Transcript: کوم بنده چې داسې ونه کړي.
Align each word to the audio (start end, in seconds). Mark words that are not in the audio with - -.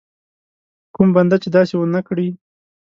کوم 0.95 1.09
بنده 1.15 1.37
چې 1.43 1.47
داسې 1.55 1.73
ونه 1.77 2.01
کړي. 2.07 2.27